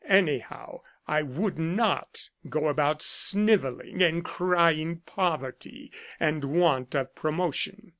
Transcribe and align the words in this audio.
Anyhow, 0.09 0.81
I 1.07 1.21
would 1.21 1.59
not 1.59 2.31
go 2.49 2.69
about 2.69 3.03
snivelling 3.03 4.01
and 4.01 4.25
crying 4.25 5.01
poverty 5.05 5.91
and 6.19 6.43
want 6.43 6.95
of 6.95 7.13
promotion.' 7.13 7.89